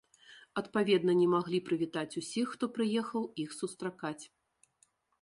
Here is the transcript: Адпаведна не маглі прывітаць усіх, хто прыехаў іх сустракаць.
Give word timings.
Адпаведна 0.61 1.15
не 1.19 1.27
маглі 1.33 1.59
прывітаць 1.69 2.15
усіх, 2.23 2.45
хто 2.57 2.73
прыехаў 2.79 3.23
іх 3.47 3.57
сустракаць. 3.61 4.21